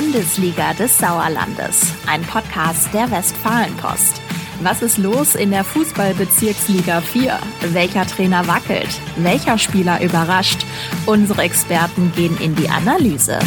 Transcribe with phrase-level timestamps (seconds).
[0.00, 4.22] Bundesliga des Sauerlandes, ein Podcast der Westfalenpost.
[4.62, 7.36] Was ist los in der Fußballbezirksliga 4?
[7.72, 8.88] Welcher Trainer wackelt?
[9.16, 10.64] Welcher Spieler überrascht?
[11.06, 13.40] Unsere Experten gehen in die Analyse.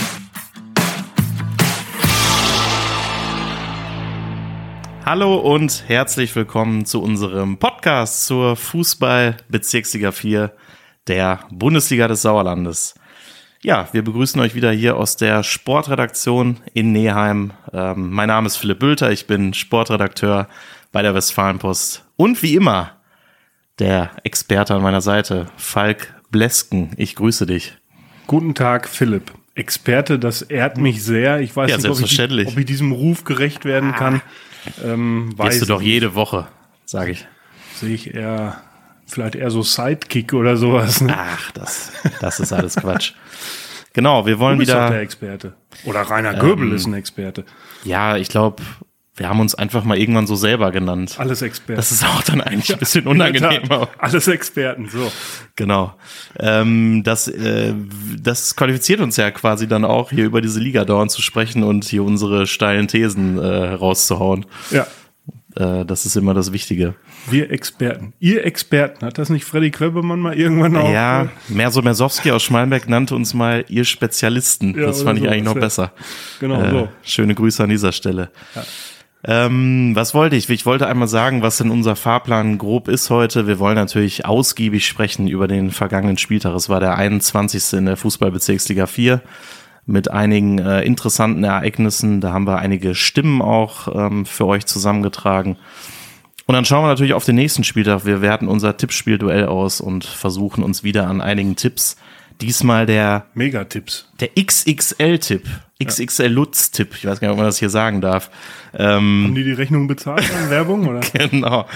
[5.05, 10.51] Hallo und herzlich willkommen zu unserem Podcast zur Fußball-Bezirksliga 4
[11.07, 12.95] der Bundesliga des Sauerlandes.
[13.63, 17.53] Ja, wir begrüßen euch wieder hier aus der Sportredaktion in Neheim.
[17.71, 20.47] Ähm, mein Name ist Philipp Bülter, ich bin Sportredakteur
[20.91, 22.93] bei der Westfalenpost und wie immer
[23.77, 26.93] der Experte an meiner Seite, Falk Blesken.
[26.97, 27.77] Ich grüße dich.
[28.25, 29.31] Guten Tag, Philipp.
[29.53, 31.39] Experte, das ehrt mich sehr.
[31.41, 34.21] Ich weiß Ja, nicht, ob ich, ob ich diesem Ruf gerecht werden kann.
[34.83, 36.47] Ähm, weiß Gehst du doch jede Woche,
[36.85, 37.27] sage ich.
[37.75, 38.61] Sehe ich eher,
[39.11, 41.01] vielleicht eher so Sidekick oder sowas.
[41.01, 41.15] Ne?
[41.17, 43.13] Ach, das, das ist alles Quatsch.
[43.93, 45.01] Genau, wir wollen du bist doch der wieder.
[45.01, 45.53] Experte.
[45.85, 47.43] Oder Rainer Göbel Ähm, ist ein Experte.
[47.83, 48.63] Ja, ich glaube,
[49.17, 51.15] wir haben uns einfach mal irgendwann so selber genannt.
[51.17, 51.75] Alles Experte.
[51.75, 53.63] Das ist auch dann eigentlich ein bisschen unangenehm.
[53.97, 55.11] Alles Experten, so.
[55.57, 55.93] Genau.
[56.39, 57.73] Ähm, das, äh,
[58.17, 61.83] das qualifiziert uns ja quasi dann auch, hier über diese Liga dauernd zu sprechen und
[61.83, 64.45] hier unsere steilen Thesen äh, rauszuhauen.
[64.71, 64.87] Ja,
[65.55, 66.95] Äh, das ist immer das Wichtige.
[67.29, 68.13] wir Experten.
[68.19, 69.05] Ihr Experten.
[69.05, 70.89] Hat das nicht Freddy Quebemann mal irgendwann auch?
[70.91, 74.77] Ja, Merso Mersowski aus Schmalenberg nannte uns mal ihr Spezialisten.
[74.79, 75.91] Ja, das fand ich so, eigentlich noch das besser.
[76.39, 76.89] Genau, Äh, so.
[77.03, 78.29] Schöne Grüße an dieser Stelle.
[79.23, 80.49] Ähm, was wollte ich?
[80.49, 83.45] Ich wollte einmal sagen, was denn unser Fahrplan grob ist heute.
[83.45, 86.55] Wir wollen natürlich ausgiebig sprechen über den vergangenen Spieltag.
[86.55, 87.73] Es war der 21.
[87.77, 89.21] in der Fußballbezirksliga 4
[89.85, 92.21] mit einigen äh, interessanten Ereignissen.
[92.21, 95.57] Da haben wir einige Stimmen auch ähm, für euch zusammengetragen.
[96.45, 98.05] Und dann schauen wir natürlich auf den nächsten Spieltag.
[98.05, 101.97] Wir werten unser Tippspielduell aus und versuchen uns wieder an einigen Tipps.
[102.41, 104.09] Diesmal der Megatipps.
[104.19, 105.47] der XXL-Tipp,
[105.83, 108.31] XXL-Lutz-Tipp, ich weiß gar nicht, ob man das hier sagen darf.
[108.73, 110.87] Ähm, Haben die die Rechnung bezahlt an Werbung?
[110.87, 111.01] Oder?
[111.13, 111.67] genau.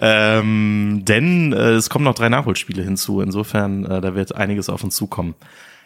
[0.00, 3.22] Ähm, denn äh, es kommen noch drei Nachholspiele hinzu.
[3.22, 5.34] Insofern, äh, da wird einiges auf uns zukommen.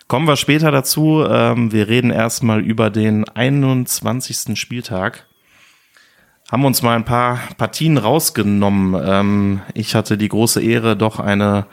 [0.09, 1.25] Kommen wir später dazu.
[1.29, 4.59] Ähm, wir reden erstmal über den 21.
[4.59, 5.27] Spieltag.
[6.51, 9.01] Haben uns mal ein paar Partien rausgenommen.
[9.05, 11.67] Ähm, ich hatte die große Ehre, doch eine,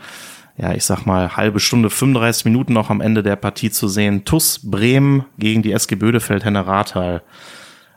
[0.58, 4.26] ja, ich sag mal, halbe Stunde, 35 Minuten noch am Ende der Partie zu sehen.
[4.26, 7.22] TUS Bremen gegen die SG Bödefeld Henne Rathal.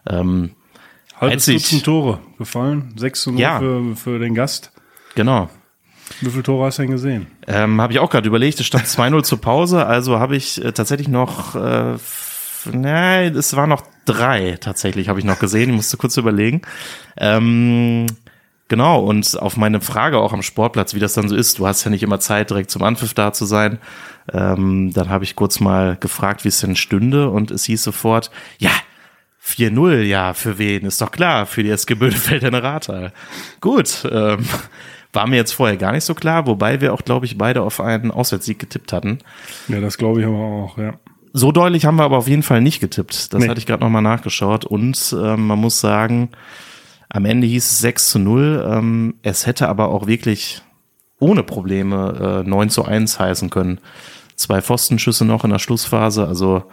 [0.06, 0.50] Ähm,
[1.18, 2.92] Halbes Dutzend Tore gefallen.
[2.96, 3.58] 6 zu 0 Ja.
[3.58, 4.70] für, für den Gast.
[5.14, 5.48] genau.
[6.20, 7.26] Wie viele Tore hast du denn gesehen?
[7.46, 10.72] Ähm, habe ich auch gerade überlegt, es stand 2-0 zur Pause, also habe ich äh,
[10.72, 11.96] tatsächlich noch, äh,
[12.72, 16.62] nein, es waren noch drei tatsächlich, habe ich noch gesehen, ich musste kurz überlegen.
[17.16, 18.06] Ähm,
[18.68, 21.84] genau, und auf meine Frage auch am Sportplatz, wie das dann so ist, du hast
[21.84, 23.78] ja nicht immer Zeit, direkt zum Anpfiff da zu sein,
[24.32, 28.30] ähm, dann habe ich kurz mal gefragt, wie es denn stünde und es hieß sofort,
[28.58, 28.70] ja,
[29.44, 30.84] 4-0, ja, für wen?
[30.86, 33.12] Ist doch klar, für die SG Bödefeld in Rathal.
[33.60, 34.44] Gut, ähm,
[35.12, 37.80] war mir jetzt vorher gar nicht so klar, wobei wir auch, glaube ich, beide auf
[37.80, 39.18] einen Auswärtssieg getippt hatten.
[39.68, 40.94] Ja, das glaube ich aber auch, ja.
[41.32, 43.32] So deutlich haben wir aber auf jeden Fall nicht getippt.
[43.34, 43.48] Das Nee.
[43.48, 44.64] hatte ich gerade nochmal nachgeschaut.
[44.64, 46.30] Und ähm, man muss sagen,
[47.10, 48.66] am Ende hieß es 6 zu 0.
[48.70, 50.62] Ähm, es hätte aber auch wirklich
[51.18, 53.80] ohne Probleme äh, 9 zu 1 heißen können.
[54.34, 56.26] Zwei Pfostenschüsse noch in der Schlussphase.
[56.26, 56.64] Also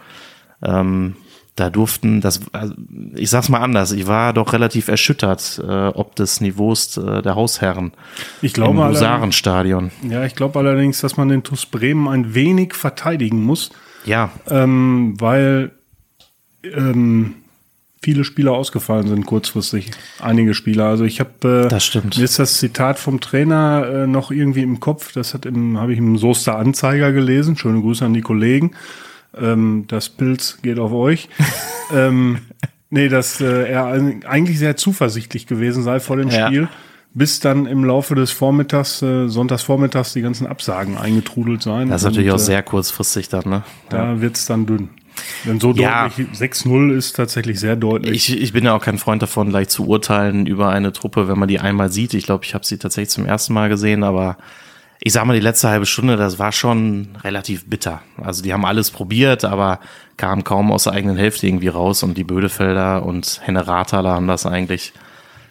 [0.62, 1.16] ähm,
[1.56, 2.74] da durften, das, also,
[3.14, 7.36] ich sag's mal anders, ich war doch relativ erschüttert, äh, ob des Niveaus äh, der
[7.36, 7.92] Hausherren
[8.42, 9.90] Ich im glaube, allerdings, Husarenstadion.
[10.08, 13.70] ja, ich glaube allerdings, dass man den TuS Bremen ein wenig verteidigen muss,
[14.04, 15.70] Ja, ähm, weil
[16.64, 17.34] ähm,
[18.02, 19.90] viele Spieler ausgefallen sind kurzfristig.
[20.20, 20.86] Einige Spieler.
[20.86, 22.16] Also ich habe äh, Das stimmt.
[22.18, 25.12] Mir ist das Zitat vom Trainer äh, noch irgendwie im Kopf.
[25.12, 27.56] Das hat im habe ich im Soester Anzeiger gelesen.
[27.56, 28.72] Schöne Grüße an die Kollegen.
[29.40, 31.28] Ähm, das Pilz geht auf euch.
[31.94, 32.38] ähm,
[32.90, 33.86] nee, dass äh, er
[34.26, 36.46] eigentlich sehr zuversichtlich gewesen sei vor dem Ja.
[36.46, 36.68] Spiel,
[37.12, 41.88] bis dann im Laufe des Vormittags, äh, Sonntagsvormittags, die ganzen Absagen eingetrudelt seien.
[41.88, 43.62] das ist natürlich Und, auch äh, sehr kurzfristig dann, ne?
[43.88, 44.90] Da wird's dann dünn.
[45.44, 46.08] Denn so Ja.
[46.08, 48.28] deutlich, 6-0 ist tatsächlich sehr deutlich.
[48.30, 51.38] Ich, ich bin ja auch kein Freund davon, gleich zu urteilen über eine Truppe, wenn
[51.38, 52.14] man die einmal sieht.
[52.14, 54.36] Ich glaube, ich habe sie tatsächlich zum ersten Mal gesehen, aber
[55.06, 58.00] ich sag mal, die letzte halbe Stunde, das war schon relativ bitter.
[58.16, 59.78] Also die haben alles probiert, aber
[60.16, 64.26] kamen kaum aus der eigenen Hälfte irgendwie raus und die Bödefelder und Henne Rathaler haben
[64.26, 64.94] das eigentlich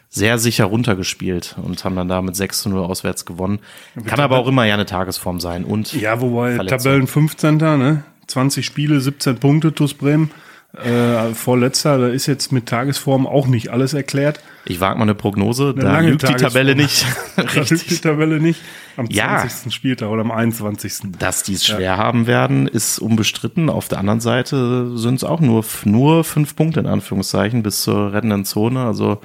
[0.09, 3.59] sehr sicher runtergespielt und haben dann da mit 6 zu 0 auswärts gewonnen.
[4.07, 6.57] Kann aber auch immer ja eine Tagesform sein und Ja, wobei.
[6.57, 7.57] Tabellen 15.
[7.57, 8.03] Ne?
[8.25, 10.31] 20 Spiele, 17 Punkte, TuS Bremen.
[10.75, 14.39] Äh, vorletzter, da ist jetzt mit Tagesform auch nicht alles erklärt.
[14.65, 17.05] Ich wage mal eine Prognose, Eine da lange lügt die Tabelle nicht.
[17.35, 18.01] Da lügt die Richtig.
[18.01, 18.59] Tabelle nicht.
[18.97, 19.37] Am Ja.
[19.39, 19.71] 20.
[19.71, 21.11] Spieltag oder am 21.
[21.19, 23.69] Dass die es schwer haben werden, ist unbestritten.
[23.69, 28.11] Auf der anderen Seite sind es auch nur, nur fünf Punkte in Anführungszeichen bis zur
[28.13, 28.79] rettenden Zone.
[28.83, 29.21] Also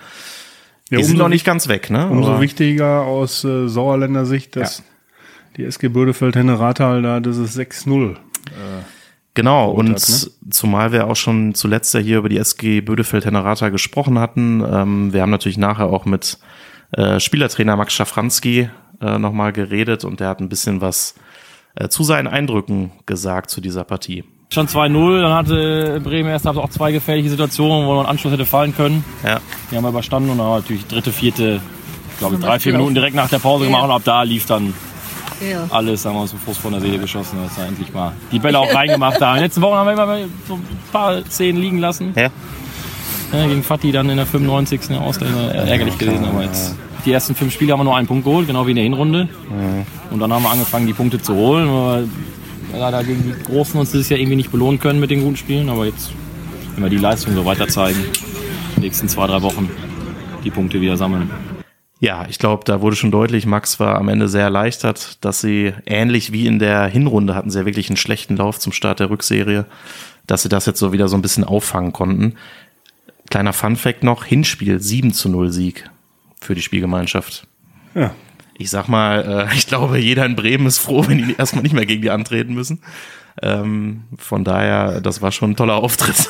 [0.91, 2.09] Ja, die sind noch nicht ganz weg, ne?
[2.09, 4.83] Umso Aber- wichtiger aus äh, Sauerländer Sicht, dass
[5.57, 8.17] die SG Bödefeld-Henne-Rathal da dieses 6-0.
[9.39, 10.51] Genau, und hat, ne?
[10.51, 14.65] zumal wir auch schon zuletzt ja hier über die SG Bödefeld-Hennerata gesprochen hatten.
[14.69, 16.39] Ähm, wir haben natürlich nachher auch mit
[16.91, 18.69] äh, Spielertrainer Max Schafranski
[19.01, 21.15] äh, nochmal geredet und der hat ein bisschen was
[21.77, 24.25] äh, zu seinen Eindrücken gesagt zu dieser Partie.
[24.53, 28.75] Schon 2-0, dann hatte Bremen erst auch zwei gefährliche Situationen, wo ein Anschluss hätte fallen
[28.75, 29.05] können.
[29.25, 29.39] Ja,
[29.71, 31.61] Die haben wir überstanden und dann natürlich dritte, vierte,
[32.19, 33.71] glaube ich, drei, vier Minuten direkt nach der Pause Ja.
[33.71, 34.75] gemacht und ab da lief dann
[35.49, 35.67] Ja.
[35.71, 38.39] alles, haben wir uns den Frust von der Seele geschossen, dass wir endlich mal die
[38.39, 39.37] Bälle auch reingemacht haben.
[39.37, 42.13] In den letzten Wochen haben wir immer so ein paar Szenen liegen lassen.
[42.17, 42.31] ja.
[43.31, 44.89] Ja, gegen Fatih dann in der 95.
[44.89, 48.25] Ja, Ausländer ärgerlich gewesen, aber jetzt die ersten fünf Spiele haben wir nur einen Punkt
[48.25, 49.29] geholt, genau wie in der Hinrunde.
[50.11, 51.69] Und dann haben wir angefangen, die Punkte zu holen.
[51.69, 52.03] Aber
[52.73, 55.69] leider gegen die Großen uns dieses Jahr irgendwie nicht belohnen können mit den guten Spielen.
[55.69, 56.11] Aber jetzt,
[56.75, 57.99] wenn wir die Leistung so weiter zeigen,
[58.77, 59.69] die nächsten zwei, drei Wochen
[60.43, 61.31] die Punkte wieder sammeln.
[62.01, 65.73] Ja, ich glaube, da wurde schon deutlich, Max war am Ende sehr erleichtert, dass sie
[65.85, 69.11] ähnlich wie in der Hinrunde hatten sie ja wirklich einen schlechten Lauf zum Start der
[69.11, 69.67] Rückserie,
[70.27, 72.37] dass sie das jetzt so wieder so ein bisschen auffangen konnten.
[73.31, 75.91] Kleiner Funfact noch, Hinspiel 7 zu 0 Sieg
[76.41, 77.49] für die Spielgemeinschaft.
[77.95, 78.15] Ja.
[78.57, 81.75] Ich sag mal, äh, ich glaube, jeder in Bremen ist froh, wenn die erstmal nicht
[81.75, 82.81] mehr gegen die antreten müssen.
[83.43, 86.29] Ähm, von daher, das war schon ein toller Auftritt.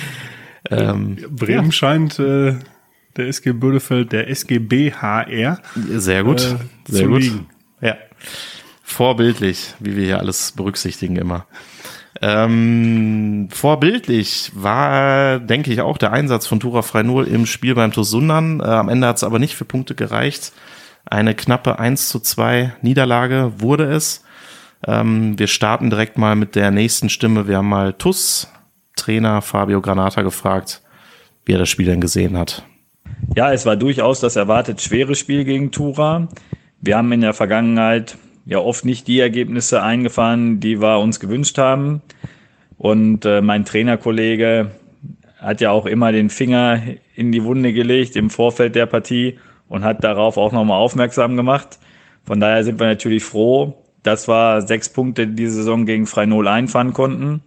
[0.70, 2.56] ähm, Bremen scheint äh,
[3.16, 6.40] der SG Bödefeld, der SGBHR, Sehr gut.
[6.40, 6.56] Äh,
[6.92, 7.22] sehr gut.
[7.22, 7.46] liegen.
[7.80, 7.96] Ja.
[8.82, 11.46] Vorbildlich, wie wir hier alles berücksichtigen immer.
[12.20, 18.10] Ähm, vorbildlich war, denke ich, auch der Einsatz von Tura Freinol im Spiel beim TuS
[18.10, 18.60] Sundern.
[18.60, 20.52] Äh, am Ende hat es aber nicht für Punkte gereicht.
[21.04, 24.24] Eine knappe 1 zu 2 Niederlage wurde es.
[24.86, 27.46] Ähm, wir starten direkt mal mit der nächsten Stimme.
[27.46, 28.48] Wir haben mal TuS
[28.96, 30.82] Trainer Fabio Granata gefragt,
[31.44, 32.64] wie er das Spiel denn gesehen hat.
[33.36, 36.28] Ja, es war durchaus das erwartet schwere Spiel gegen Tura.
[36.80, 38.16] Wir haben in der Vergangenheit
[38.46, 42.02] ja oft nicht die Ergebnisse eingefahren, die wir uns gewünscht haben.
[42.78, 44.70] Und äh, mein Trainerkollege
[45.38, 46.80] hat ja auch immer den Finger
[47.14, 49.38] in die Wunde gelegt im Vorfeld der Partie
[49.68, 51.78] und hat darauf auch nochmal aufmerksam gemacht.
[52.24, 56.92] Von daher sind wir natürlich froh, dass wir sechs Punkte diese Saison gegen Freinol einfahren
[56.92, 57.42] konnten.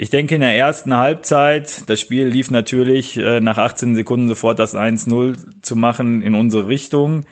[0.00, 4.60] Ich denke, in der ersten Halbzeit, das Spiel lief natürlich äh, nach 18 Sekunden sofort
[4.60, 7.24] das 1-0 zu machen in unsere Richtung.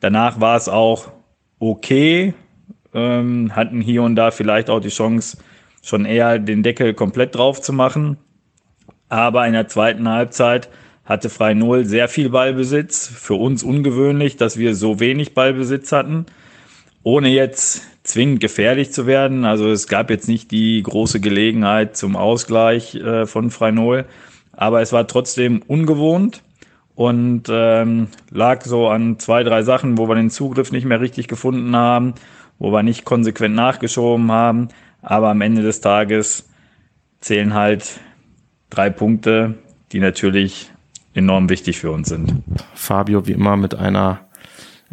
[0.00, 1.10] Danach war es auch
[1.58, 2.34] okay,
[2.92, 5.38] ähm, hatten hier und da vielleicht auch die Chance,
[5.82, 8.18] schon eher den Deckel komplett drauf zu machen.
[9.08, 10.68] Aber in der zweiten Halbzeit
[11.06, 13.08] hatte Frei Null sehr viel Ballbesitz.
[13.08, 16.26] Für uns ungewöhnlich, dass wir so wenig Ballbesitz hatten
[17.02, 19.44] ohne jetzt zwingend gefährlich zu werden.
[19.44, 24.06] Also es gab jetzt nicht die große Gelegenheit zum Ausgleich äh, von Freinol,
[24.52, 26.42] aber es war trotzdem ungewohnt
[26.94, 31.28] und ähm, lag so an zwei, drei Sachen, wo wir den Zugriff nicht mehr richtig
[31.28, 32.14] gefunden haben,
[32.58, 34.68] wo wir nicht konsequent nachgeschoben haben.
[35.00, 36.48] Aber am Ende des Tages
[37.20, 38.00] zählen halt
[38.70, 39.54] drei Punkte,
[39.92, 40.70] die natürlich
[41.14, 42.42] enorm wichtig für uns sind.
[42.74, 44.20] Fabio wie immer mit einer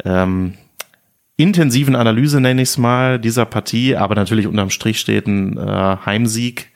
[0.04, 0.54] ähm,
[1.40, 5.96] intensiven Analyse, nenne ich es mal, dieser Partie, aber natürlich unterm Strich steht ein äh,
[6.04, 6.68] Heimsieg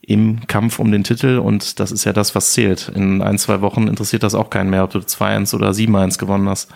[0.00, 2.92] im Kampf um den Titel und das ist ja das, was zählt.
[2.94, 6.48] In ein, zwei Wochen interessiert das auch keinen mehr, ob du 2-1 oder 7-1 gewonnen
[6.48, 6.70] hast.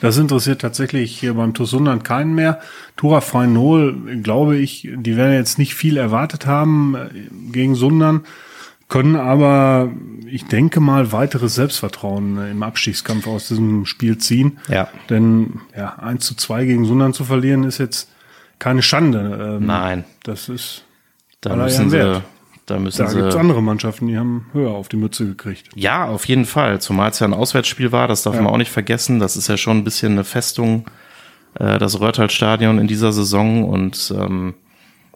[0.00, 2.60] Das interessiert tatsächlich hier beim TuS Sundern keinen mehr.
[2.96, 7.08] Tura Freinol, glaube ich, die werden jetzt nicht viel erwartet haben äh,
[7.52, 8.22] gegen Sundern,
[8.92, 9.90] können aber,
[10.26, 14.58] ich denke mal, weiteres Selbstvertrauen äh, im Abstiegskampf aus diesem Spiel ziehen.
[14.68, 14.88] Ja.
[15.08, 18.10] Denn ja, 1 zu 2 gegen Sundern zu verlieren, ist jetzt
[18.58, 19.56] keine Schande.
[19.56, 20.04] Ähm, Nein.
[20.24, 20.84] Das ist,
[21.40, 22.22] Da müssen sie, wert.
[22.66, 23.40] da müssen da gibt's sie.
[23.40, 25.70] andere Mannschaften, die haben höher auf die Mütze gekriegt.
[25.74, 26.78] Ja, auf jeden Fall.
[26.82, 29.20] Zumal es ja ein Auswärtsspiel war, das darf man auch nicht vergessen.
[29.20, 30.84] Das ist ja schon ein bisschen eine Festung,
[31.58, 33.64] äh, das Röhrtal-Stadion in dieser Saison.
[33.64, 34.52] Und ähm,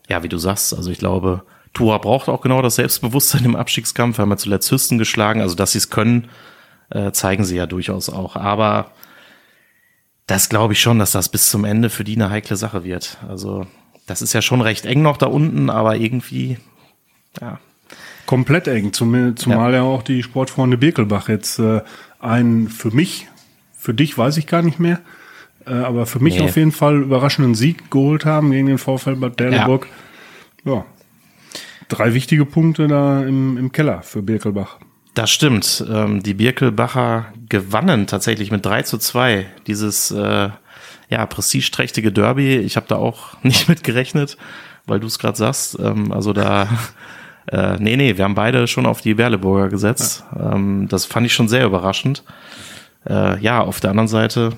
[0.08, 1.42] ja, wie du sagst, also ich glaube,
[1.76, 4.18] Tura braucht auch genau das Selbstbewusstsein im Abstiegskampf.
[4.18, 5.40] Wir haben ja zuletzt Hüsten geschlagen.
[5.42, 6.28] Also, dass sie es können,
[6.90, 8.34] äh, zeigen sie ja durchaus auch.
[8.34, 8.92] Aber
[10.26, 13.18] das glaube ich schon, dass das bis zum Ende für die eine heikle Sache wird.
[13.28, 13.66] Also,
[14.06, 16.58] das ist ja schon recht eng noch da unten, aber irgendwie,
[17.40, 17.58] ja,
[18.24, 19.82] Komplett eng, zum, zumal ja.
[19.82, 21.82] auch die Sportfreunde Birkelbach jetzt äh,
[22.18, 23.28] einen für mich,
[23.78, 24.98] für dich weiß ich gar nicht mehr,
[25.64, 26.44] äh, aber für mich Nee.
[26.44, 29.86] auf jeden Fall überraschenden Sieg geholt haben gegen den VfL Bad Dellenburg.
[30.64, 30.84] Ja.
[31.88, 34.78] Drei wichtige Punkte da im, im Keller für Birkelbach.
[35.14, 35.84] Das stimmt.
[35.90, 40.50] Ähm, die Birkelbacher gewannen tatsächlich mit 3 zu 2 dieses äh,
[41.08, 42.56] ja, prestigeträchtige Derby.
[42.56, 44.36] Ich habe da auch nicht mit gerechnet,
[44.86, 45.78] weil du es gerade sagst.
[45.80, 46.68] Ähm, also da,
[47.50, 50.24] äh, nee, nee, wir haben beide schon auf die Berleburger gesetzt.
[50.34, 50.52] Ja.
[50.52, 52.22] Ähm, das fand ich schon sehr überraschend.
[53.08, 54.52] Äh, ja, auf der anderen Seite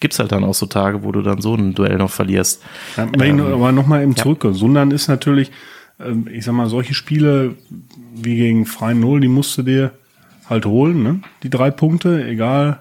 [0.00, 2.62] gibt's halt dann auch so Tage, wo du dann so ein Duell noch verlierst.
[2.96, 4.44] Ja, ähm, aber nochmal eben zurück.
[4.44, 4.52] Ja.
[4.52, 5.50] Sundern ist natürlich,
[6.30, 7.56] ich sag mal, solche Spiele
[8.14, 9.92] wie gegen Freien Null, die musst du dir
[10.48, 11.20] halt holen, ne?
[11.42, 12.80] Die drei Punkte, egal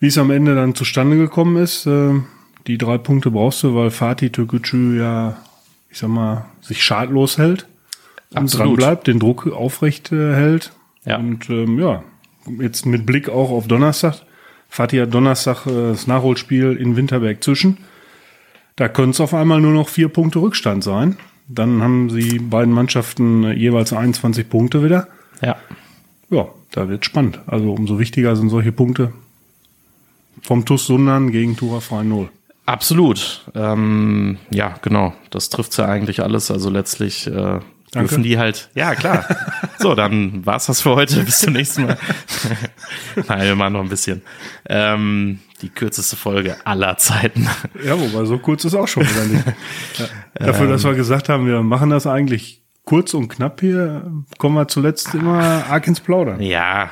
[0.00, 1.86] wie es am Ende dann zustande gekommen ist.
[1.86, 2.20] Äh,
[2.66, 5.38] die drei Punkte brauchst du, weil Fatih Türkgücü ja,
[5.90, 7.66] ich sag mal, sich schadlos hält.
[8.34, 10.72] Und dran bleibt, den Druck aufrecht äh, hält.
[11.04, 11.16] Ja.
[11.16, 12.02] Und ähm, ja,
[12.60, 14.22] jetzt mit Blick auch auf Donnerstag.
[14.68, 17.78] Fatih hat Donnerstag äh, das Nachholspiel in Winterberg zwischen.
[18.76, 21.16] Da können es auf einmal nur noch vier Punkte Rückstand sein.
[21.48, 25.08] Dann haben sie beiden Mannschaften äh, jeweils 21 Punkte wieder.
[25.42, 25.56] Ja.
[26.30, 27.40] Ja, da wird spannend.
[27.46, 29.12] Also umso wichtiger sind solche Punkte
[30.42, 32.28] vom TuS Sundern gegen Tura Freie Null.
[32.66, 33.46] Absolut.
[33.54, 35.14] Ähm, ja, genau.
[35.30, 36.50] Das trifft ja eigentlich alles.
[36.50, 37.60] Also letztlich äh,
[37.94, 38.68] dürfen die halt.
[38.74, 39.24] Ja, klar.
[39.78, 41.24] so, dann war's das für heute.
[41.24, 41.98] Bis zum nächsten Mal.
[43.28, 44.20] Nein, wir machen noch ein bisschen.
[44.68, 47.48] Ähm, die kürzeste Folge aller Zeiten.
[47.84, 49.44] Ja, wobei so kurz ist auch schon wieder nicht.
[50.38, 54.10] Ja, dafür, ähm, dass wir gesagt haben, wir machen das eigentlich kurz und knapp hier,
[54.38, 56.40] kommen wir zuletzt immer arg ins Plaudern.
[56.40, 56.90] Ja,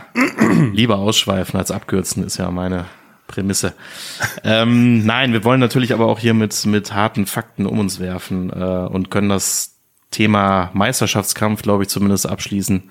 [0.72, 2.86] lieber ausschweifen als abkürzen ist ja meine
[3.28, 3.74] Prämisse.
[4.44, 8.50] ähm, nein, wir wollen natürlich aber auch hier mit, mit harten Fakten um uns werfen
[8.50, 9.76] äh, und können das
[10.10, 12.90] Thema Meisterschaftskampf, glaube ich, zumindest abschließen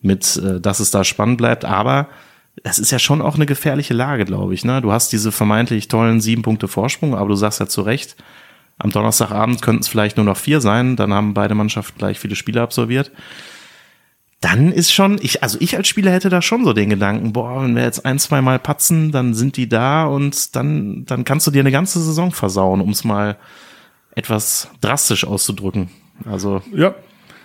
[0.00, 1.64] mit, äh, dass es da spannend bleibt.
[1.64, 2.08] Aber
[2.62, 4.64] es ist ja schon auch eine gefährliche Lage, glaube ich.
[4.64, 4.80] Ne?
[4.80, 8.16] Du hast diese vermeintlich tollen sieben Punkte Vorsprung, aber du sagst ja zu Recht,
[8.78, 10.96] am Donnerstagabend könnten es vielleicht nur noch vier sein.
[10.96, 13.12] Dann haben beide Mannschaften gleich viele Spiele absolviert
[14.40, 17.62] dann ist schon, ich, also ich als Spieler hätte da schon so den Gedanken, boah,
[17.62, 21.46] wenn wir jetzt ein, zwei Mal patzen, dann sind die da und dann, dann kannst
[21.46, 23.36] du dir eine ganze Saison versauen, um es mal
[24.14, 25.90] etwas drastisch auszudrücken.
[26.24, 26.62] Also.
[26.74, 26.94] Ja.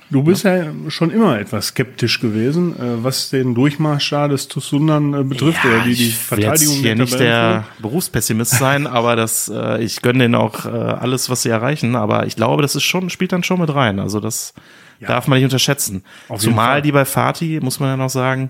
[0.09, 0.55] Du bist ja.
[0.55, 5.63] ja schon immer etwas skeptisch gewesen, äh, was den Durchmarsch da des Tussundern äh, betrifft
[5.63, 10.01] ja, oder die, die Verteidigung ich hier nicht der Berufspessimist sein, aber das, äh, ich
[10.01, 13.31] gönne denen auch äh, alles, was sie erreichen, aber ich glaube, das ist schon, spielt
[13.31, 13.99] dann schon mit rein.
[13.99, 14.53] Also das,
[14.99, 15.07] ja.
[15.07, 16.03] Darf man nicht unterschätzen.
[16.37, 18.49] Zumal die bei Fatih, muss man ja noch sagen,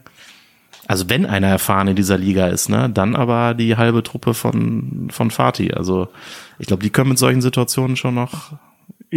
[0.87, 5.07] also wenn einer erfahren in dieser Liga ist, ne, dann aber die halbe Truppe von,
[5.09, 5.73] von Fatih.
[5.73, 6.09] Also
[6.59, 8.53] ich glaube, die können mit solchen Situationen schon noch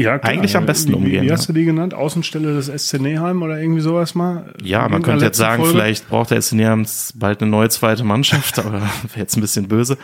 [0.02, 0.32] ja, klar.
[0.32, 1.24] eigentlich am besten umgehen.
[1.24, 1.94] Wie, hast du die genannt?
[1.94, 4.52] Außenstelle des SC Neheim oder irgendwie sowas mal?
[4.62, 5.78] Ja, man könnte jetzt sagen, Folge?
[5.78, 9.68] vielleicht braucht der SC Neheim bald eine neue zweite Mannschaft, aber wäre jetzt ein bisschen
[9.68, 9.98] böse.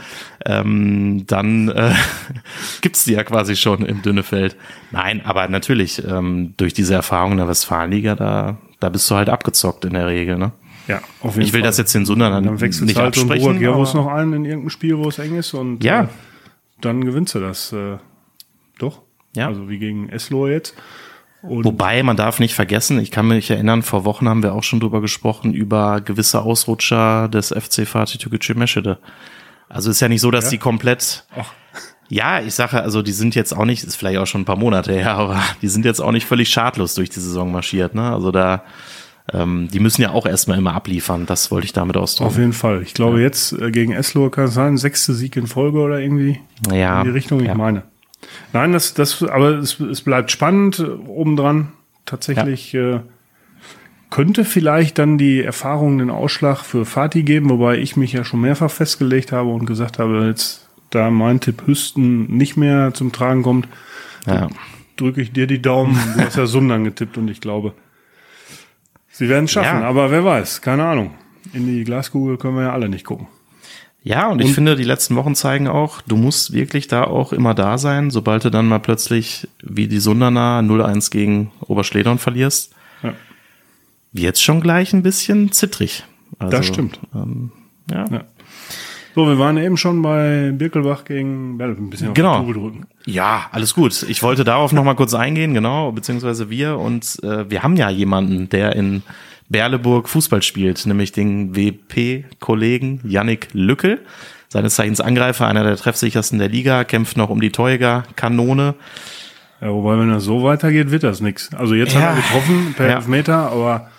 [0.45, 1.93] Ähm, dann äh,
[2.81, 4.57] gibt's die ja quasi schon im Dünnefeld.
[4.91, 9.29] Nein, aber natürlich, ähm, durch diese Erfahrung in der Westfalenliga, da, da bist du halt
[9.29, 10.53] abgezockt in der Regel, ne?
[10.87, 11.69] Ja, auf jeden Ich will Fall.
[11.69, 13.45] das jetzt den Sundern dann, dann nicht halt absprechen.
[13.45, 16.03] Dann wechselst noch ein in irgendeinem Spiel, wo es eng ist und ja.
[16.03, 16.09] Äh,
[16.81, 17.73] dann gewinnst du das.
[17.73, 17.97] Äh?
[19.37, 19.49] Ja.
[19.49, 20.75] Also wie gegen Eslo jetzt.
[21.43, 24.63] Und Wobei, man darf nicht vergessen, ich kann mich erinnern, vor Wochen haben wir auch
[24.63, 28.99] schon drüber gesprochen, über gewisse Ausrutscher des FC Fatih Türkgücü Meschede.
[29.69, 30.51] Also ist ja nicht so, dass ja?
[30.53, 31.53] die komplett, Ach.
[32.09, 34.57] ja, ich sage, also die sind jetzt auch nicht, ist vielleicht auch schon ein paar
[34.57, 38.11] Monate her, aber die sind jetzt auch nicht völlig schadlos durch die Saison marschiert, ne?
[38.11, 38.65] Also da,
[39.31, 42.29] ähm, die müssen ja auch erstmal immer abliefern, das wollte ich damit ausdrücken.
[42.31, 42.81] Auf jeden Fall.
[42.83, 43.25] Ich glaube ja.
[43.25, 46.41] jetzt äh, gegen Eslo kann es sein, sechste Sieg in Folge oder irgendwie
[46.73, 47.55] ja, in die Richtung, ich ja.
[47.55, 47.83] meine.
[48.53, 51.73] Nein, das, das, aber es, es bleibt spannend äh, obendran.
[52.07, 52.97] Tatsächlich ja.
[52.97, 53.01] äh,
[54.11, 58.41] könnte vielleicht dann die Erfahrung den Ausschlag für Fatih geben, wobei ich mich ja schon
[58.43, 63.43] mehrfach festgelegt habe und gesagt habe, jetzt da mein Tipp Hüsten nicht mehr zum Tragen
[63.43, 63.69] kommt,
[64.27, 64.49] ja.
[64.97, 65.99] drücke ich dir die Daumen.
[66.17, 67.75] Du hast ja Sundern getippt und ich glaube,
[69.11, 69.81] sie werden es schaffen.
[69.81, 69.89] Ja.
[69.89, 71.15] Aber wer weiß, keine Ahnung.
[71.53, 73.27] In die Glaskugel können wir ja alle nicht gucken.
[74.05, 77.33] Ja, und, und, ich finde, die letzten Wochen zeigen auch, du musst wirklich da auch
[77.33, 82.75] immer da sein, sobald du dann mal plötzlich wie die Sunderner 0-1 gegen Oberschledern verlierst.
[83.03, 83.15] Ja.
[84.13, 86.05] Jetzt schon gleich ein bisschen zittrig.
[86.39, 87.01] Also, das stimmt.
[87.15, 87.51] Ähm,
[87.91, 88.05] ja.
[88.11, 88.25] ja.
[89.15, 92.45] So, wir waren eben schon bei Birkelbach gegen Bell, ein bisschen auf genau.
[92.45, 92.87] die drücken.
[93.07, 94.05] Ja, alles gut.
[94.09, 97.89] Ich wollte darauf noch mal kurz eingehen, genau, beziehungsweise wir und äh, wir haben ja
[97.89, 99.03] jemanden, der in
[99.55, 104.01] Berleburg Fußball spielt, nämlich den WP-Kollegen Yannick Lückel.
[104.49, 108.75] Seines Zeichens Angreifer, einer der treffsichersten der Liga, kämpft noch um die Teuger-Kanone.
[109.61, 111.55] Ja, wobei, wenn das so weitergeht, wird das nichts.
[111.55, 112.01] Also jetzt ja.
[112.01, 112.97] hat er getroffen per ja.
[112.97, 113.91] Elfmeter, aber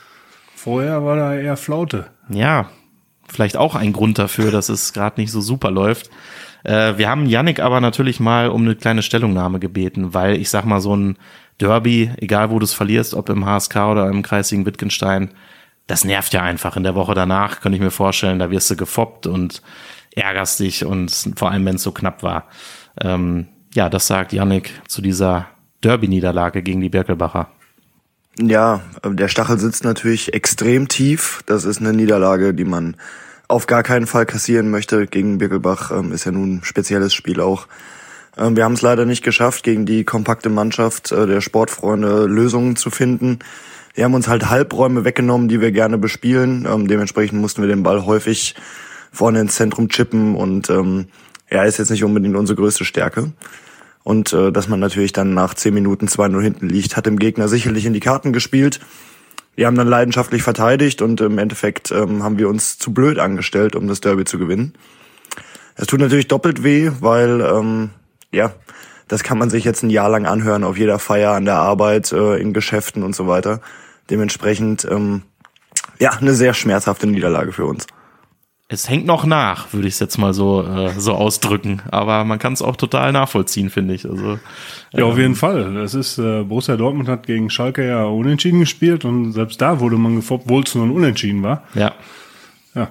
[0.54, 2.08] vorher war da eher Flaute.
[2.28, 2.70] Ja,
[3.26, 6.10] vielleicht auch ein Grund dafür, dass es gerade nicht so super läuft.
[6.66, 10.66] Äh, wir haben Yannick aber natürlich mal um eine kleine Stellungnahme gebeten, weil ich sag
[10.66, 11.18] mal, so ein
[11.60, 15.32] Derby, egal wo du es verlierst, ob im HSK oder im kreisigen Wittgenstein,
[15.88, 16.76] das nervt ja einfach.
[16.78, 19.62] In der Woche danach könnte ich mir vorstellen, da wirst du gefoppt und
[20.16, 22.48] ärgerst dich und vor allem, wenn es so knapp war.
[23.02, 25.48] Ähm, ja, das sagt Yannick zu dieser
[25.82, 27.50] Derby-Niederlage gegen die Birkelbacher.
[28.40, 31.42] Ja, der Stachel sitzt natürlich extrem tief.
[31.46, 32.98] Das ist eine Niederlage, die man
[33.48, 35.08] auf gar keinen Fall kassieren möchte.
[35.08, 37.68] Gegen Birkelbach ähm, ist ja nun ein spezielles Spiel auch.
[38.38, 42.76] Ähm, wir haben es leider nicht geschafft, gegen die kompakte Mannschaft äh, der Sportfreunde Lösungen
[42.76, 43.40] zu finden.
[43.94, 46.68] Wir haben uns halt Halbräume weggenommen, die wir gerne bespielen.
[46.70, 48.56] Ähm, dementsprechend mussten wir den Ball häufig
[49.12, 51.08] vorne ins Zentrum chippen und ähm,
[51.48, 53.32] er ist jetzt nicht unbedingt unsere größte Stärke.
[54.04, 57.48] Und äh, dass man natürlich dann nach 10 Minuten 2-0 hinten liegt, hat dem Gegner
[57.48, 58.80] sicherlich in die Karten gespielt.
[59.56, 63.88] Wir haben dann leidenschaftlich verteidigt und im Endeffekt haben wir uns zu blöd angestellt, um
[63.88, 64.74] das Derby zu gewinnen.
[65.76, 67.90] Es tut natürlich doppelt weh, weil ähm,
[68.36, 68.54] ja,
[69.08, 72.12] das kann man sich jetzt ein Jahr lang anhören auf jeder Feier an der Arbeit,
[72.12, 73.62] äh, in Geschäften und so weiter.
[74.10, 75.24] Dementsprechend ähm,
[76.00, 77.88] ja eine sehr schmerzhafte Niederlage für uns.
[78.68, 81.84] Es hängt noch nach, würde ich es jetzt mal so äh, so ausdrücken.
[81.92, 84.10] Aber man kann es auch total nachvollziehen, finde ich.
[84.10, 84.40] Also
[84.92, 85.76] ja, auf jeden Fall.
[85.76, 89.98] Das ist äh, Borussia Dortmund hat gegen Schalke ja unentschieden gespielt und selbst da wurde
[89.98, 91.64] man gefoppt, obwohl es nur ein Unentschieden war.
[91.76, 91.94] ja,
[92.74, 92.90] Ja.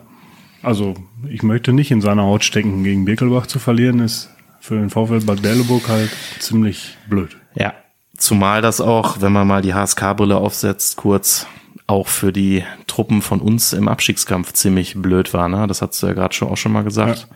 [0.62, 0.94] Also
[1.28, 2.84] ich möchte nicht in seiner Haut stecken.
[2.84, 4.33] Gegen Birkelbach zu verlieren ist
[4.64, 7.36] für den VfL Bad Berleburg halt ziemlich blöd.
[7.54, 7.74] ja.
[8.16, 11.48] Zumal das auch, wenn man mal die HSK-Brille aufsetzt, kurz
[11.88, 15.48] auch für die Truppen von uns im Abstiegskampf ziemlich blöd war.
[15.48, 15.66] Ne?
[15.66, 17.26] Das hast du ja gerade schon auch schon mal gesagt.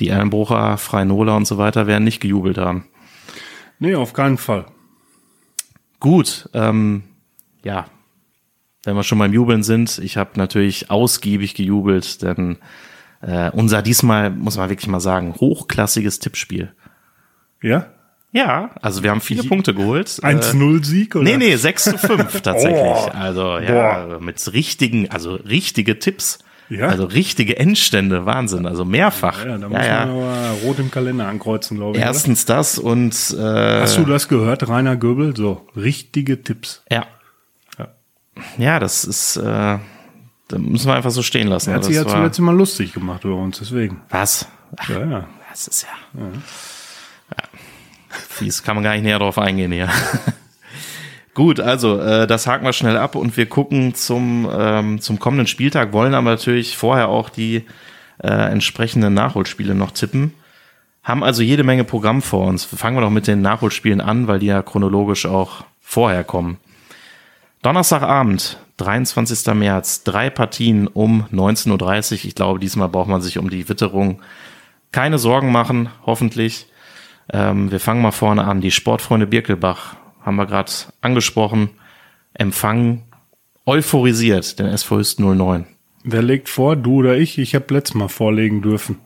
[0.00, 2.86] Die Erlenbrucher, Freinola und so weiter werden nicht gejubelt haben.
[3.78, 4.64] Nee, auf keinen Fall.
[6.00, 7.04] Gut, ähm,
[7.62, 7.84] ja,
[8.82, 12.56] wenn wir schon beim Jubeln sind, ich habe natürlich ausgiebig gejubelt, denn
[13.22, 16.72] äh, unser diesmal, muss man wirklich mal sagen, hochklassiges Tippspiel.
[17.62, 17.86] Ja?
[18.34, 20.08] Ja, also wir haben viele Punkte geholt.
[20.08, 21.24] 1-0-Sieg oder?
[21.24, 22.80] Nee, nee, 6 zu 5 tatsächlich.
[22.80, 23.10] Oh.
[23.12, 26.38] Also ja, mit richtigen, also richtige Tipps.
[26.70, 26.88] Ja.
[26.88, 29.44] Also richtige Endstände, Wahnsinn, also mehrfach.
[29.44, 30.06] Ja, da Ja, muss ja.
[30.06, 32.02] man aber rot im Kalender ankreuzen, glaube ich.
[32.02, 33.80] Erstens das und äh?
[33.82, 35.36] Hast du das gehört, Rainer Göbel?
[35.36, 36.82] So, richtige Tipps.
[36.90, 37.04] ja.
[37.78, 37.88] Ja.
[38.56, 39.78] Ja, das ist, äh,
[40.52, 41.70] da müssen wir einfach so stehen lassen.
[41.70, 44.00] Er hat Das sich ja war- zuletzt immer lustig gemacht über uns, deswegen.
[44.10, 44.46] Was?
[44.76, 45.28] Ach, Ja, ja.
[45.50, 46.20] das ist ja.
[46.20, 46.28] ja.
[48.28, 49.88] Fies, kann man gar nicht näher drauf eingehen hier.
[51.34, 55.46] Gut, also äh, das haken wir schnell ab und wir gucken zum, ähm, zum kommenden
[55.46, 57.64] Spieltag, wollen aber natürlich vorher auch die
[58.22, 60.34] äh, entsprechenden Nachholspiele noch tippen.
[61.02, 62.64] Haben also jede Menge Programm vor uns.
[62.64, 66.58] Fangen wir doch mit den Nachholspielen an, weil die ja chronologisch auch vorher kommen.
[67.62, 69.54] Donnerstagabend, 23.
[69.54, 71.70] März, drei Partien um 19.30
[72.12, 72.24] Uhr.
[72.24, 74.20] Ich glaube, diesmal braucht man sich um die Witterung
[74.90, 76.66] keine Sorgen machen, hoffentlich.
[77.32, 78.60] Ähm, wir fangen mal vorne an.
[78.60, 80.72] Die Sportfreunde Birkelbach haben wir gerade
[81.02, 81.70] angesprochen.
[82.34, 83.04] Empfangen
[83.64, 85.66] euphorisiert den SV Hüst 09.
[86.02, 87.38] Wer legt vor, du oder ich?
[87.38, 88.98] Ich habe letztes Mal vorlegen dürfen.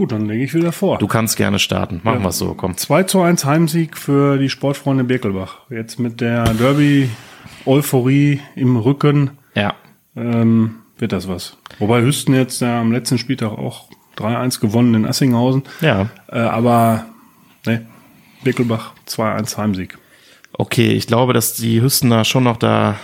[0.00, 0.96] Gut, dann lege ich wieder vor.
[0.96, 2.00] Du kannst gerne starten.
[2.04, 2.24] Machen Ja.
[2.24, 2.74] wir es so, komm.
[2.74, 5.58] 2 zu 1 Heimsieg für die Sportfreunde Birkelbach.
[5.68, 9.74] Jetzt mit der Derby-Euphorie im Rücken Ja.
[10.16, 11.58] ähm, wird das was.
[11.78, 15.64] Wobei Hüsten jetzt ja am letzten Spieltag auch 3-1 gewonnen in Assinghausen.
[15.82, 16.08] Ja.
[16.32, 17.04] Äh, aber
[17.66, 17.84] ne,
[18.42, 19.98] Birkelbach 2-1 Heimsieg.
[20.54, 22.96] Okay, ich glaube, dass die Hüstener schon noch da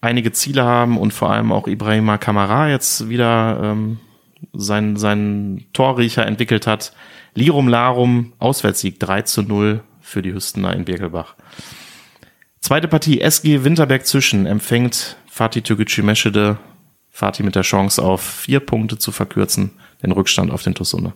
[0.00, 3.98] einige Ziele haben und vor allem auch Ibrahima Kamara jetzt wieder ähm,
[4.52, 6.92] sein, sein Torriecher entwickelt hat.
[7.34, 11.34] Lirum Larum, Auswärtssieg 3 zu 0 für die Hüstener in Birkelbach.
[12.60, 16.58] Zweite Partie, SG Winterberg Zwischen empfängt Fatih Türkgücü Meschede.
[17.10, 19.70] Fatih mit der Chance auf vier Punkte zu verkürzen,
[20.02, 21.12] den Rückstand auf den Tussunde.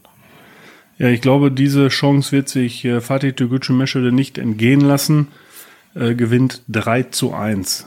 [0.99, 5.29] Ja, ich glaube, diese Chance wird sich äh, Fatih Tegucci Meschede nicht entgehen lassen.
[5.95, 7.87] Äh, gewinnt 3 zu 1.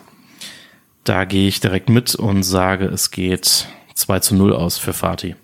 [1.04, 5.36] Da gehe ich direkt mit und sage, es geht 2 zu 0 aus für Fatih.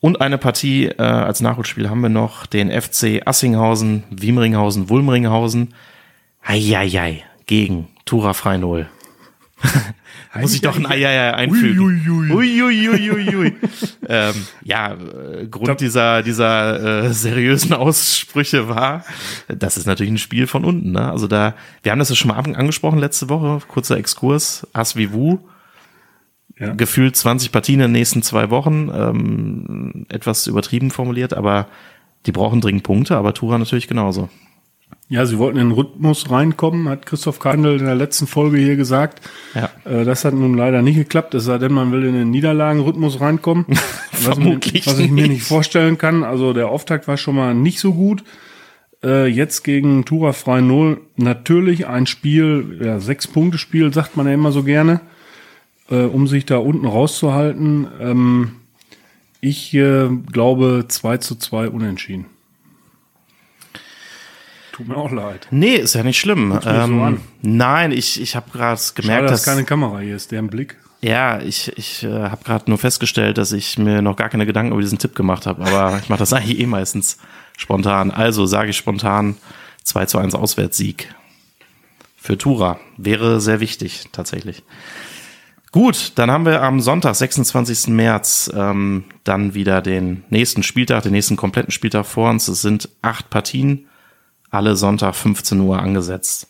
[0.00, 5.74] Und eine Partie äh, als Nachholspiel haben wir noch den FC Assinghausen, Wiemringhausen, Wulmringhausen.
[6.42, 8.88] Eieiei, gegen Tura Freinol.
[10.38, 12.30] Muss ich doch ein Eieiei einfügen.
[12.30, 13.54] Uiuiuiui.
[14.08, 19.02] ähm, ja, äh, Grund dieser, dieser äh, seriösen Aussprüche war,
[19.48, 20.92] das ist natürlich ein Spiel von unten.
[20.92, 21.10] Ne?
[21.10, 25.38] Also da, wir haben das ja schon mal an- angesprochen letzte Woche, kurzer Exkurs, Asvivu,
[26.58, 26.72] Ja.
[26.74, 31.66] gefühlt 20 Partien in den nächsten zwei Wochen, ähm, etwas übertrieben formuliert, aber
[32.24, 34.30] die brauchen dringend Punkte, aber Tura natürlich genauso.
[35.08, 38.74] Ja, sie wollten in den Rhythmus reinkommen, hat Christoph Kandel in der letzten Folge hier
[38.74, 39.20] gesagt.
[39.54, 39.70] Ja.
[39.84, 43.20] Äh, das hat nun leider nicht geklappt, es sei denn, man will in den Niederlagenrhythmus
[43.20, 43.66] reinkommen.
[44.12, 45.30] was, mir, Vermutlich was ich mir nicht.
[45.30, 46.24] nicht vorstellen kann.
[46.24, 48.24] Also der Auftakt war schon mal nicht so gut.
[49.04, 54.50] Äh, jetzt gegen Tura Frei Null natürlich ein Spiel, ja, Sechs-Punkte-Spiel, sagt man ja immer
[54.50, 55.00] so gerne,
[55.90, 57.86] äh, um sich da unten rauszuhalten.
[58.00, 58.52] Ähm,
[59.40, 62.26] ich äh, glaube 2 zu 2 unentschieden.
[64.72, 65.46] Tut mir auch leid.
[65.50, 66.58] Nee, ist ja nicht schlimm.
[66.62, 67.20] so Ähm, an.
[67.40, 70.76] nein, ich, ich habe gerade Schade, gemerkt, dass dass keine Kamera hier ist, deren Blick.
[71.00, 74.72] ja, ich, ich äh, habe gerade nur festgestellt, dass ich mir noch gar keine Gedanken
[74.72, 77.16] über diesen Tipp gemacht habe, aber ich mache das eigentlich eh meistens
[77.56, 78.10] spontan.
[78.10, 79.36] Also sage ich spontan
[79.84, 81.14] 2 zu 1 Auswärtssieg
[82.18, 82.78] für Tura.
[82.98, 84.62] Wäre sehr wichtig, tatsächlich.
[85.76, 87.88] Gut, dann haben wir am Sonntag, 26.
[87.88, 92.48] März, ähm, dann wieder den nächsten Spieltag, den nächsten kompletten Spieltag vor uns.
[92.48, 93.86] Es sind acht Partien,
[94.48, 96.48] alle Sonntag 15 Uhr angesetzt.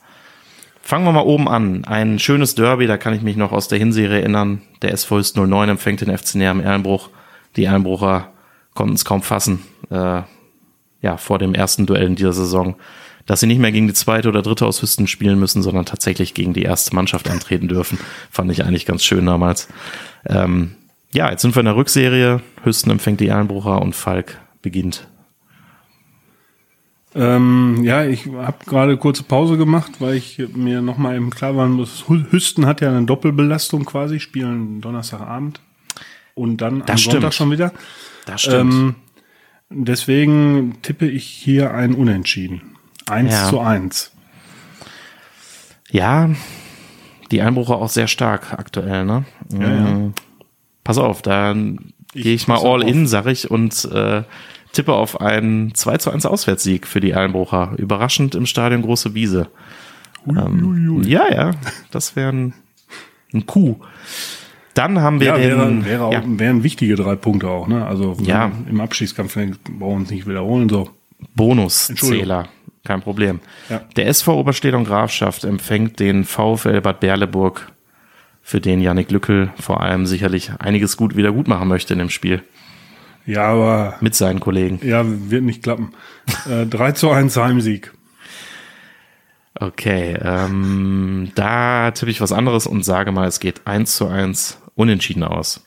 [0.81, 1.85] Fangen wir mal oben an.
[1.87, 4.63] Ein schönes Derby, da kann ich mich noch aus der Hinserie erinnern.
[4.83, 7.11] Der SV Höchst 09 empfängt den FC Näher im Erlenbruch.
[7.57, 8.31] Die Erlenbrucher
[8.75, 10.23] konnten es kaum fassen, äh,
[11.03, 12.77] ja, vor dem ersten Duell in dieser Saison,
[13.27, 16.35] dass sie nicht mehr gegen die zweite oder dritte aus Hüsten spielen müssen, sondern tatsächlich
[16.35, 17.99] gegen die erste Mannschaft antreten dürfen.
[18.31, 19.69] Fand ich eigentlich ganz schön damals.
[20.27, 20.77] Ähm,
[21.13, 22.41] ja, jetzt sind wir in der Rückserie.
[22.63, 25.09] Hüsten empfängt die Erlenbrucher und Falk beginnt.
[27.15, 31.67] Ähm, ja, ich habe gerade kurze Pause gemacht, weil ich mir nochmal eben klar war,
[32.31, 35.61] Hüsten hat ja eine Doppelbelastung quasi, spielen Donnerstagabend
[36.35, 37.35] und dann am Das Sonntag stimmt.
[37.35, 37.73] schon wieder.
[38.27, 38.75] Das stimmt.
[38.75, 38.95] Ähm,
[39.71, 42.76] deswegen tippe ich hier ein Unentschieden.
[43.09, 43.49] Eins Ja.
[43.49, 44.13] zu eins.
[45.91, 46.31] Ja,
[47.31, 49.25] die Einbrucher auch sehr stark aktuell, ne?
[49.53, 49.83] Ja, ja.
[49.85, 50.15] Mm.
[50.85, 52.89] Pass auf, dann gehe ich mal all auf.
[52.89, 54.23] in, sag ich, und äh,
[54.73, 57.73] tippe auf einen 2 zu 1 Auswärtssieg für die Einbrucher.
[57.77, 59.49] Überraschend im Stadion Große Wiese.
[60.29, 61.51] Ähm, ja, ja,
[61.93, 62.55] das wäre ein,
[63.33, 63.77] ein Coup.
[64.75, 67.87] Dann haben wir Ja, den, wäre, wäre auch, ja, wären wichtige drei Punkte auch, ne?
[67.87, 68.51] Also Ja.
[68.69, 70.69] im Abstiegskampf brauchen wir uns nicht wiederholen.
[70.69, 70.91] So.
[71.35, 72.49] Bonuszähler,
[72.87, 73.41] kein Problem.
[73.69, 73.83] Ja.
[73.97, 77.71] Der SV Oberstedung Grafschaft empfängt den VfL Bad Berleburg,
[78.43, 82.11] für den Janik Lückel vor allem sicherlich einiges gut wieder gut machen möchte in dem
[82.11, 82.45] Spiel
[83.27, 84.79] Ja, aber mit seinen Kollegen.
[84.87, 85.93] ja, wird nicht klappen.
[86.49, 87.93] äh, 3 zu 1 Heimsieg.
[89.59, 94.59] Okay, ähm, da tippe ich was anderes und sage mal, es geht 1 zu 1
[94.77, 95.66] unentschieden aus.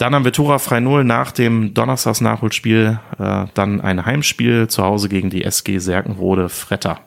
[0.00, 5.10] Dann haben wir Tura Frei Null nach dem Donnerstags-Nachholspiel, äh, dann ein Heimspiel zu Hause
[5.10, 7.00] gegen die SG Serkenrode Fretter.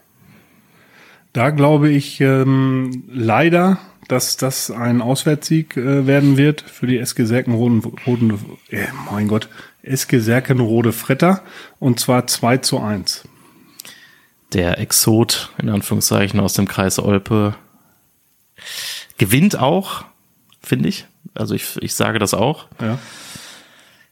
[1.34, 3.80] Da glaube ich ähm, leider,
[4.10, 9.50] dass das ein Auswärtssieg äh, werden wird für die SG Serkenrode, Roden, äh, mein Gott,
[9.82, 11.42] SG Serkenrode Fretter
[11.80, 13.28] und zwar 2 zu 1.
[14.54, 17.56] Der Exot, in Anführungszeichen, aus dem Kreis Olpe,
[19.18, 20.06] gewinnt auch,
[20.62, 21.08] finde ich.
[21.36, 22.68] Also ich, ich sage das auch.
[22.82, 23.00] Ja.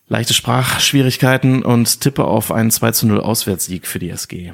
[0.07, 4.53] leichte Sprachschwierigkeiten und tippe auf einen 2 zu 0 Auswärtssieg für die SG.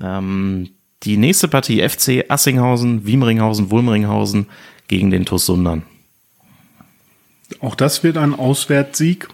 [0.00, 0.70] Ähm,
[1.02, 4.46] die nächste Partie FC Assinghausen, Wiemringhausen, Wulmringhausen
[4.88, 5.82] gegen den TuS Sundern.
[7.60, 9.28] Auch das wird ein Auswärtssieg.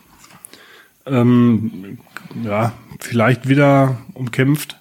[1.07, 1.99] Ähm,
[2.43, 4.79] ja, vielleicht wieder umkämpft,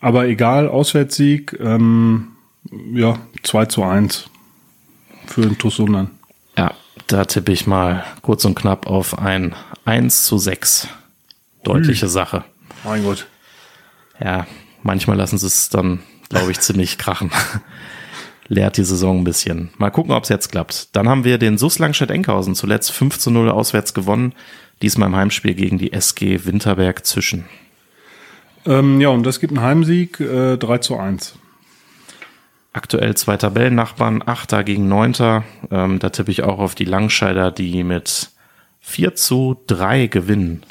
[0.00, 1.56] aber egal, Auswärtssieg.
[1.60, 2.28] Ähm,
[2.92, 4.28] ja, 2 zu 1
[5.26, 6.10] für den TuS Sundern.
[6.56, 6.74] Ja,
[7.12, 10.88] da tippe ich mal kurz und knapp auf ein 1 zu 6.
[11.64, 12.44] Deutliche Sache.
[12.84, 13.26] Mein Gott.
[14.22, 14.46] Ja,
[14.82, 17.30] manchmal lassen sie es dann, glaube ich, ziemlich krachen.
[18.48, 19.70] Leert die Saison ein bisschen.
[19.78, 20.94] Mal gucken, ob es jetzt klappt.
[20.96, 24.34] Dann haben wir den SUS Langstedt-Enkhausen zuletzt 5 zu 0 auswärts gewonnen.
[24.82, 27.44] Diesmal im Heimspiel gegen die SG Winterberg Zischen.
[28.66, 31.34] Ähm, ja, und das gibt einen Heimsieg, äh, 3 zu 1.
[32.72, 35.44] Aktuell zwei Tabellennachbarn, Achter gegen Neunter.
[35.70, 38.30] Ähm, da tippe ich auch auf die Langscheider, die mit
[38.80, 40.62] 4 zu 3 gewinnen.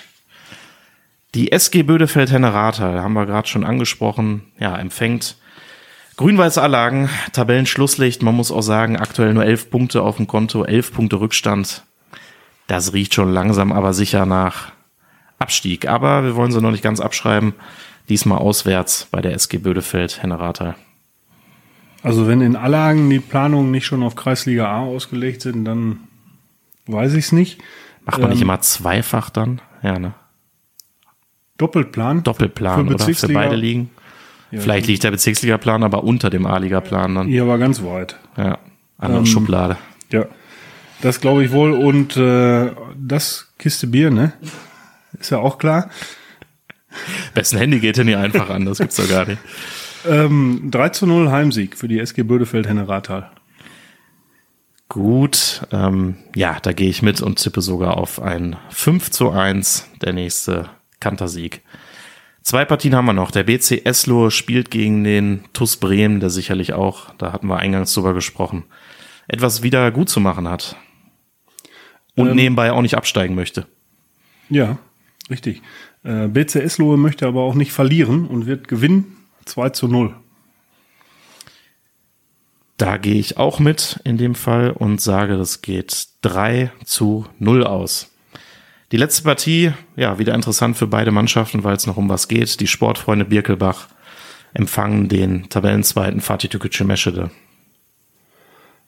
[1.36, 5.36] Die SG Bödefeld-Henne-Rathal, haben wir gerade schon angesprochen, ja, empfängt
[6.18, 8.24] Grün-Weiße Anlagen, Tabellenschlusslicht.
[8.24, 11.84] Man muss auch sagen, aktuell nur 11 Punkte auf dem Konto, 11 Punkte Rückstand.
[12.68, 14.74] Das riecht schon langsam, aber sicher nach
[15.38, 15.88] Abstieg.
[15.88, 17.54] Aber wir wollen sie noch nicht ganz abschreiben.
[18.10, 20.76] Diesmal auswärts bei der SG Bödefeld-Henne-Rathal.
[22.02, 26.00] Also wenn in Allagen die Planungen nicht schon auf Kreisliga A ausgelegt sind, dann
[26.88, 27.62] weiß ich es nicht.
[28.06, 29.62] Macht man nicht Ähm, immer zweifach dann?
[29.84, 30.14] Ja, ne?
[31.58, 32.24] Doppelplan.
[32.24, 33.90] Doppelplan Für oder für beide Ligen.
[34.52, 37.28] Vielleicht liegt der Bezirksligaplan aber unter dem A-Liga-Plan dann.
[37.28, 38.18] Hier war ganz weit.
[38.36, 38.58] Ja,
[38.98, 39.78] andere Ähm, Schublade.
[40.12, 40.26] Ja,
[41.02, 41.72] das glaube ich wohl.
[41.72, 44.34] Und äh, das Kiste Bier, ne?
[45.20, 45.90] Ist ja auch klar.
[47.36, 48.66] Wessen Handy geht denn hier einfach an?
[48.66, 49.42] Das gibt's doch gar nicht.
[50.08, 53.32] Ähm, 3 zu 0 Heimsieg für die SG Bödefeld Henne Rathal.
[54.88, 59.88] Gut, ähm, ja, da gehe ich mit und tippe sogar auf ein 5 zu 1,
[60.02, 61.62] der nächste Kantersieg.
[62.42, 63.30] Zwei Partien haben wir noch.
[63.30, 67.94] Der BC Eslo spielt gegen den TuS Bremen, der sicherlich auch, da hatten wir eingangs
[67.94, 68.64] drüber gesprochen,
[69.28, 70.76] etwas wieder gut zu machen hat.
[72.16, 72.36] Und Ähm.
[72.36, 73.68] nebenbei auch nicht absteigen möchte.
[74.50, 74.80] Ja,
[75.30, 75.62] richtig.
[76.04, 79.19] Äh, BC Eslohe möchte aber auch nicht verlieren und wird gewinnen
[79.50, 80.16] 2 zu 0.
[82.78, 87.66] Da gehe ich auch mit in dem Fall und sage, das geht 3 zu 0
[87.66, 88.10] aus.
[88.92, 92.60] Die letzte Partie, ja, wieder interessant für beide Mannschaften, weil es noch um was geht.
[92.60, 93.88] Die Sportfreunde Birkelbach
[94.54, 97.30] empfangen den Tabellenzweiten Fatih Tükücü Meschede.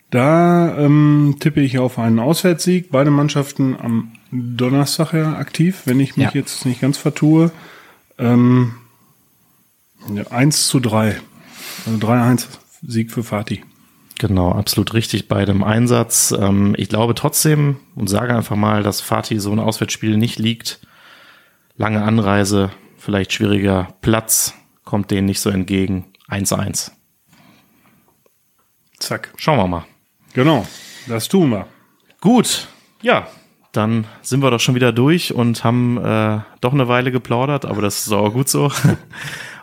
[0.09, 2.89] Da ähm, tippe ich auf einen Auswärtssieg.
[2.91, 6.31] Beide Mannschaften am Donnerstag ja aktiv, wenn ich mich Ja.
[6.33, 7.51] jetzt nicht ganz vertue.
[8.17, 8.73] Ähm,
[10.13, 11.19] ja, 1 zu 3.
[11.85, 12.47] Also 3-1
[12.81, 13.63] Sieg für Fatih.
[14.19, 16.31] Genau, absolut richtig bei dem Einsatz.
[16.37, 20.79] Ähm, ich glaube trotzdem und sage einfach mal, dass Fatih so ein Auswärtsspiel nicht liegt.
[21.75, 26.05] Lange Anreise, vielleicht schwieriger Platz, kommt denen nicht so entgegen.
[26.29, 26.91] 1-1.
[28.99, 29.33] Zack.
[29.37, 29.85] Schauen wir mal.
[30.33, 30.67] Genau,
[31.07, 31.67] das tun wir.
[32.19, 32.67] Gut,
[33.01, 33.27] ja,
[33.71, 37.81] dann sind wir doch schon wieder durch und haben äh, doch eine Weile geplaudert, aber
[37.81, 38.71] das ist auch gut so.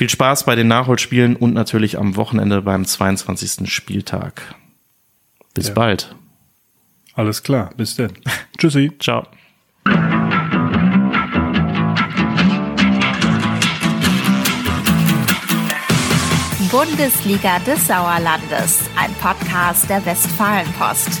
[0.00, 3.70] Viel Spaß bei den Nachholspielen und natürlich am Wochenende beim 22.
[3.70, 4.54] Spieltag.
[5.52, 5.74] Bis Ja.
[5.74, 6.16] bald.
[7.12, 8.12] Alles klar, bis dann.
[8.56, 8.90] Tschüssi.
[8.98, 9.26] Ciao.
[16.70, 21.20] Bundesliga des Sauerlandes, ein Podcast der Westfalenpost.